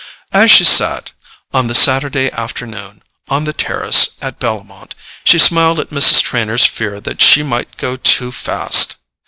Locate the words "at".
4.19-4.39, 5.79-5.91